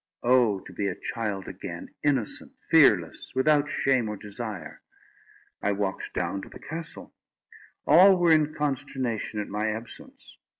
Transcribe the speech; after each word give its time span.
Oh, 0.23 0.61
to 0.61 0.73
be 0.73 0.87
a 0.87 0.95
child 0.95 1.47
again, 1.47 1.93
innocent, 2.03 2.53
fearless, 2.71 3.33
without 3.35 3.69
shame 3.69 4.09
or 4.09 4.17
desire! 4.17 4.81
I 5.61 5.73
walked 5.73 6.15
down 6.15 6.41
to 6.41 6.49
the 6.49 6.57
castle. 6.57 7.13
All 7.85 8.15
were 8.17 8.31
in 8.31 8.55
consternation 8.55 9.39
at 9.39 9.47
my 9.47 9.69
absence. 9.69 10.39